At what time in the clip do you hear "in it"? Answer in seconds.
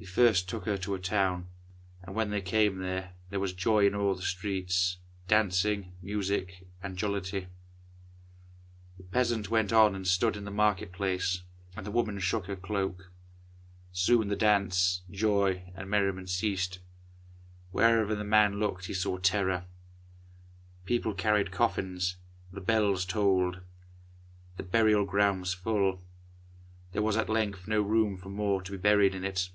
29.12-29.50